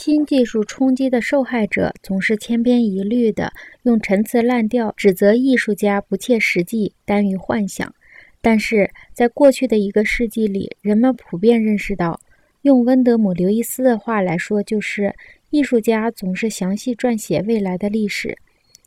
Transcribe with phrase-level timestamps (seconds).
[0.00, 3.52] 新技术冲击的受害者总是千篇一律的
[3.82, 7.92] 用陈词滥调指责艺术家不切实际、耽于幻想。
[8.40, 12.20] 但是在过去的一个世纪里，人们普遍认识到，
[12.62, 15.16] 用温德姆·刘易斯的话来说，就是
[15.50, 18.38] 艺术家总是详细撰写未来的历史，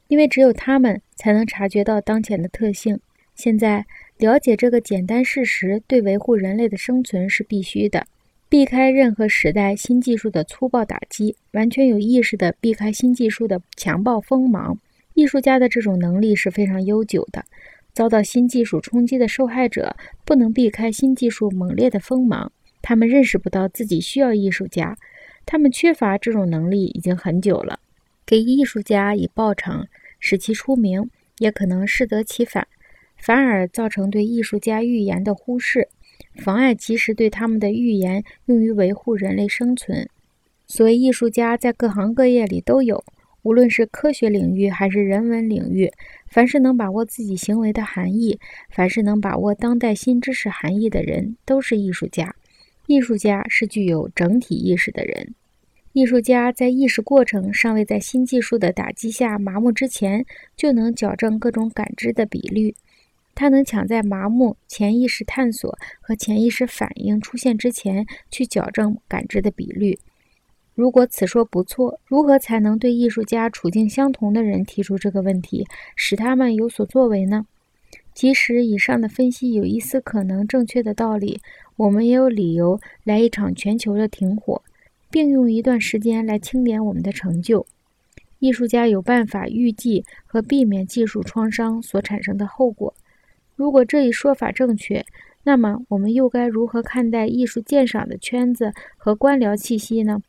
[0.08, 2.98] 因为只有他们才能察觉到当前的特性。
[3.36, 3.86] 现在
[4.18, 8.08] 了解这个简单事实，对维护人类的生存是必须的。
[8.52, 14.78] 避开任何时代新技术的粗暴打击，完全有意识地避开新技术的强暴锋芒。
[15.14, 17.46] 艺术家的这种能力是非常悠久的。
[17.94, 19.96] 遭到新技术冲击的受害者
[20.26, 24.98] 不能避开新技术猛烈的锋芒，他们认识不到自己需要艺术家，
[25.46, 27.80] 他们缺乏这种能力已经很久了。
[28.26, 29.88] 给艺术家以报偿，
[30.20, 32.68] 使其出名，也可能适得其反，
[33.16, 35.88] 反而造成对艺术家预言的忽视。
[36.36, 40.08] 妨碍及时对他们的预言用于维护人类生存。
[40.68, 43.04] 所谓艺术家，在各行各业里都有，
[43.44, 45.92] 无论是科学领域还是人文领域，
[46.28, 52.36] 凡是能把握自己行为的含义，凡是能把握当代新知识含义的人，都是艺术家。
[52.88, 55.34] 艺术家是具有整体意识的人。
[55.94, 62.74] 艺术家在意识过程尚未在新技术的打击下麻木之前，就能矫正各种感知的比率。
[63.34, 69.98] 他能抢在麻木、潜意识探索和潜意识反应出现之前去矫正感知的比率。
[70.74, 75.66] 如果此说不错，如何才能对艺术家处境相同的人提出这个问题，
[75.96, 77.46] 使他们有所作为呢？
[78.14, 81.42] 即使以上的分析有一丝可能正确的道理，
[81.76, 84.62] 我们也有理由来一场全球的停火，
[85.10, 87.66] 并用一段时间来清点我们的成就。
[88.40, 92.94] 艺术家有办法预计和避免技术创伤所产生的后果。
[93.56, 95.06] 如果这一说法正确，
[95.44, 100.22] 那么我们又该如何看待艺术鉴赏的圈子和官僚气息呢？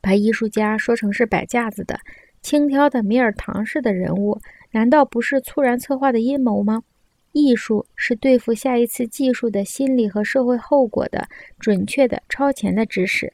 [0.00, 1.98] 把艺术家说成是摆架子的、
[2.42, 4.38] 轻佻的米尔唐式的人物，
[4.70, 6.82] 难道不是猝然策划的阴谋吗？
[7.32, 11.28] 艺术是对付下一次技术的心理和社会后果的
[11.58, 13.32] 准确的、超前的知识。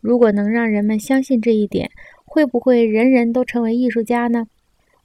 [0.00, 1.90] 如果能让人们相信这一点，
[2.24, 4.46] 会不会人人都成为艺术家呢？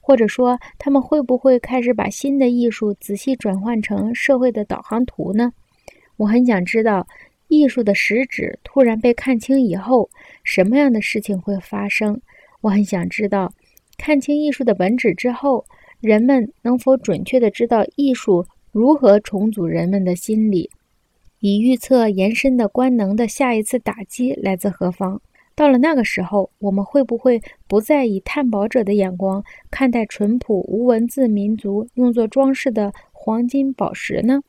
[0.06, 5.52] 或者说，他们会不会开始把新的艺术仔细转换成社会的导航图呢？
[6.16, 7.04] 我很想知道，
[7.48, 10.08] 艺术的实质突然被看清以后，
[10.44, 12.20] 什么样的事情会发生？
[12.60, 13.52] 我很想知道，
[13.98, 15.64] 看清艺术的本质之后，
[16.00, 20.70] 人们能否准确地知道艺术如何重组人们的心理，
[21.40, 25.20] 以预测延伸的官能的下一次打击来自何方？
[25.56, 34.42] 到了那个时候，我们会不会不再以探宝者的眼光看待淳朴无文字民族用作装饰的黄金宝石呢？